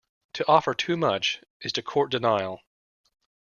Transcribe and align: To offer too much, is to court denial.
To 0.33 0.47
offer 0.47 0.73
too 0.73 0.97
much, 0.97 1.43
is 1.63 1.71
to 1.73 1.83
court 1.83 2.09
denial. 2.09 2.61